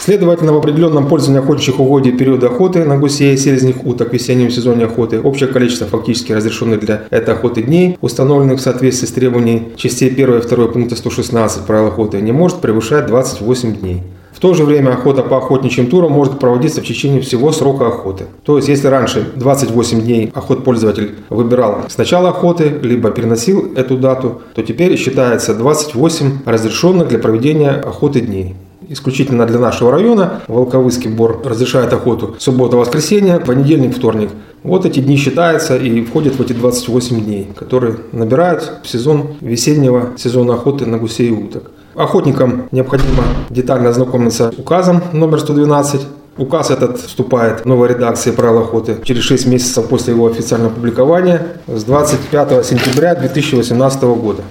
Следовательно, 0.00 0.52
в 0.52 0.58
определенном 0.58 1.06
пользовании 1.06 1.42
охотничьих 1.42 1.78
угодий 1.78 2.12
периода 2.12 2.48
охоты 2.48 2.84
на 2.84 2.98
гусей 2.98 3.36
селезних 3.36 3.86
уток 3.86 4.10
в 4.10 4.12
весеннем 4.12 4.50
сезоне 4.50 4.86
охоты 4.86 5.20
общее 5.20 5.48
количество 5.48 5.86
фактически 5.86 6.32
разрешенных 6.32 6.80
для 6.80 7.02
этой 7.10 7.34
охоты 7.34 7.62
дней, 7.62 7.96
установленных 8.00 8.58
в 8.58 8.62
соответствии 8.62 9.06
с 9.06 9.12
требованиями 9.12 9.68
частей 9.76 10.10
1 10.10 10.38
и 10.38 10.40
2 10.40 10.66
пункта 10.68 10.96
116 10.96 11.66
правил 11.66 11.88
охоты, 11.88 12.20
не 12.20 12.32
может 12.32 12.58
превышать 12.58 13.06
28 13.06 13.76
дней. 13.76 14.02
В 14.32 14.40
то 14.40 14.54
же 14.54 14.64
время 14.64 14.90
охота 14.90 15.22
по 15.22 15.38
охотничьим 15.38 15.86
турам 15.88 16.10
может 16.10 16.40
проводиться 16.40 16.80
в 16.80 16.84
течение 16.84 17.20
всего 17.20 17.52
срока 17.52 17.86
охоты. 17.86 18.24
То 18.42 18.56
есть, 18.56 18.68
если 18.68 18.88
раньше 18.88 19.30
28 19.36 20.00
дней 20.00 20.32
охот 20.34 20.64
пользователь 20.64 21.14
выбирал 21.28 21.82
с 21.88 21.96
начала 21.96 22.30
охоты, 22.30 22.72
либо 22.82 23.10
переносил 23.12 23.72
эту 23.76 23.96
дату, 23.96 24.42
то 24.54 24.62
теперь 24.62 24.96
считается 24.96 25.54
28 25.54 26.38
разрешенных 26.44 27.08
для 27.08 27.20
проведения 27.20 27.70
охоты 27.70 28.20
дней 28.20 28.56
исключительно 28.92 29.46
для 29.46 29.58
нашего 29.58 29.90
района. 29.90 30.42
Волковыский 30.48 31.10
бор 31.10 31.40
разрешает 31.44 31.92
охоту 31.92 32.36
суббота-воскресенье, 32.38 33.40
понедельник, 33.40 33.96
вторник. 33.96 34.30
Вот 34.62 34.86
эти 34.86 35.00
дни 35.00 35.16
считаются 35.16 35.76
и 35.76 36.04
входят 36.04 36.36
в 36.36 36.40
эти 36.40 36.52
28 36.52 37.24
дней, 37.24 37.48
которые 37.56 37.96
набирают 38.12 38.72
в 38.82 38.88
сезон 38.88 39.34
весеннего 39.40 40.12
сезона 40.16 40.54
охоты 40.54 40.86
на 40.86 40.98
гусей 40.98 41.28
и 41.28 41.32
уток. 41.32 41.70
Охотникам 41.94 42.68
необходимо 42.70 43.24
детально 43.50 43.90
ознакомиться 43.90 44.52
с 44.54 44.58
указом 44.58 45.02
номер 45.12 45.40
112 45.40 46.00
Указ 46.38 46.70
этот 46.70 46.98
вступает 46.98 47.60
в 47.60 47.64
новой 47.66 47.88
редакции 47.88 48.30
правил 48.30 48.60
охоты 48.60 48.96
через 49.04 49.22
6 49.24 49.46
месяцев 49.48 49.86
после 49.86 50.14
его 50.14 50.26
официального 50.26 50.70
публикования 50.70 51.58
с 51.66 51.84
25 51.84 52.64
сентября 52.64 53.14
2018 53.14 54.02
года. 54.02 54.42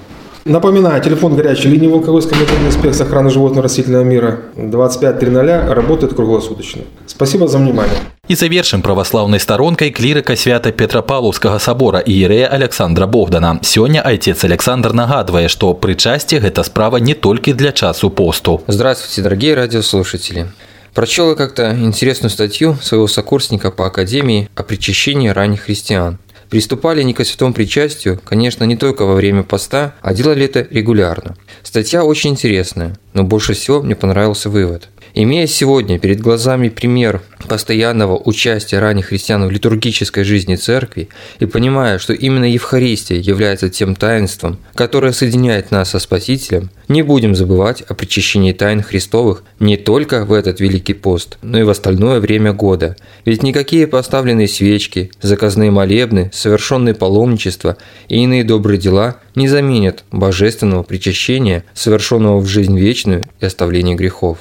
Напоминаю, 0.45 1.03
телефон 1.03 1.35
горячей 1.35 1.71
линии 1.71 1.89
Волковой 1.89 2.23
комитета 2.23 2.65
инспекции 2.65 3.05
охраны 3.05 3.31
животного 3.31 3.65
растительного 3.65 4.05
мира 4.05 4.39
2530 4.57 5.75
работает 5.75 6.15
круглосуточно. 6.15 6.83
Спасибо 7.07 7.49
за 7.49 7.59
внимание. 7.59 7.99
І 8.29 8.35
завершым 8.35 8.83
праваслаўнай 8.83 9.39
старонкай 9.41 9.91
клірыка 9.91 10.37
свята 10.37 10.73
петрапаўлаўскага 10.73 11.59
сабора 11.59 12.01
іерэя 12.01 12.49
Александра 12.49 13.07
Богдана. 13.07 13.61
Сёння 13.63 14.03
айцец 14.03 14.45
Александр 14.45 14.93
нагадвае, 14.93 15.49
што 15.49 15.75
прычасці 15.75 16.39
гэта 16.43 16.65
справа 16.65 16.97
не 16.97 17.15
толькі 17.15 17.53
для 17.53 17.71
часу 17.73 18.11
посту. 18.11 18.63
Здравствуйте, 18.67 19.23
дорогие 19.23 19.55
радиослушатели. 19.55 20.47
Прочел 20.95 21.29
я 21.31 21.35
как-то 21.37 21.71
интересную 21.71 22.31
статью 22.31 22.77
своего 22.83 23.07
сокурсника 23.07 23.71
по 23.71 23.87
Академии 23.87 24.49
о 24.57 24.63
причащении 24.63 25.29
ранних 25.29 25.63
христиан. 25.63 26.19
Приступали 26.52 27.00
они 27.00 27.14
к 27.14 27.24
святому 27.24 27.54
причастию, 27.54 28.20
конечно, 28.26 28.66
не 28.66 28.76
только 28.76 29.06
во 29.06 29.16
время 29.16 29.42
поста, 29.42 29.96
а 30.02 30.14
делали 30.14 30.44
это 30.44 30.68
регулярно. 30.70 31.38
Статья 31.64 32.04
очень 32.04 32.32
интересная, 32.32 32.98
но 33.14 33.24
больше 33.24 33.54
всего 33.54 33.82
мне 33.82 33.96
понравился 33.96 34.50
вывод– 34.50 34.90
Имея 35.14 35.46
сегодня 35.46 36.00
перед 36.00 36.22
глазами 36.22 36.70
пример 36.70 37.22
постоянного 37.50 38.16
участия 38.16 38.80
ранних 38.80 39.08
христиан 39.08 39.46
в 39.46 39.52
литургической 39.52 40.24
жизни 40.24 40.56
церкви 40.56 41.10
и 41.40 41.46
понимая, 41.46 42.00
что 42.00 42.14
именно 42.14 42.46
Евхаристия 42.46 43.18
является 43.18 43.70
тем 43.70 43.96
таинством, 43.96 44.58
которое 44.74 45.12
соединяет 45.12 45.70
нас 45.70 45.90
со 45.90 46.00
Спасителем, 46.00 46.70
не 46.88 47.02
будем 47.02 47.36
забывать 47.36 47.82
о 47.82 47.94
причащении 47.94 48.54
тайн 48.54 48.82
Христовых 48.82 49.44
не 49.60 49.76
только 49.76 50.24
в 50.24 50.32
этот 50.32 50.62
Великий 50.62 50.94
пост, 50.94 51.38
но 51.42 51.60
и 51.60 51.64
в 51.64 51.70
остальное 51.70 52.22
время 52.22 52.54
года. 52.54 52.96
Ведь 53.26 53.44
никакие 53.44 53.88
поставленные 53.88 54.48
свечки, 54.48 55.12
заказные 55.22 55.72
молебны, 55.72 56.32
совершенные 56.34 56.96
паломничества 56.96 57.76
и 58.08 58.24
иные 58.24 58.46
добрые 58.46 58.80
дела 58.80 59.18
не 59.36 59.50
заменят 59.50 60.06
божественного 60.12 60.84
причащения, 60.84 61.66
совершенного 61.74 62.40
в 62.40 62.48
жизнь 62.48 62.78
вечную 62.78 63.26
и 63.42 63.46
оставления 63.46 63.96
грехов. 63.96 64.38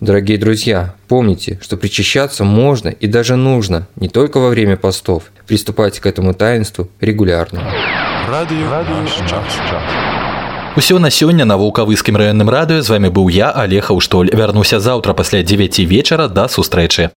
Дорогие 0.00 0.36
друзья, 0.36 0.94
помните, 1.06 1.60
что 1.62 1.76
причащаться 1.76 2.42
можно 2.42 2.88
и 2.88 3.06
даже 3.06 3.36
нужно 3.36 3.86
не 3.94 4.08
только 4.08 4.38
во 4.38 4.48
время 4.48 4.76
постов. 4.76 5.24
Приступайте 5.46 6.00
к 6.00 6.06
этому 6.06 6.34
таинству 6.34 6.88
регулярно. 7.00 7.60
Радио, 8.28 8.68
радио, 8.70 8.96
Усё 10.74 10.98
на 10.98 11.10
сёння 11.10 11.44
на 11.44 11.58
вулкавыскім 11.58 12.16
раённым 12.16 12.48
радыё 12.48 12.80
з 12.80 12.88
вами 12.88 13.08
быў 13.08 13.28
я 13.28 13.50
алег 13.50 13.90
Аўштоль 13.90 14.30
вярнуся 14.32 14.80
заўтра 14.80 15.12
пасля 15.12 15.42
9 15.42 15.78
вечара 15.80 16.28
да 16.28 16.48
сустрэчы 16.48 17.10